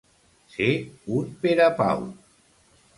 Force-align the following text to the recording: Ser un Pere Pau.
Ser 0.53 0.69
un 1.19 1.31
Pere 1.45 1.71
Pau. 1.83 2.05